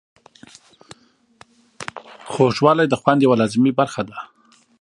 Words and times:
خوږوالی 2.31 2.85
د 2.89 2.93
خوند 3.01 3.19
یوه 3.25 3.35
لازمي 3.41 3.71
برخه 3.79 4.01
ده. 4.09 4.17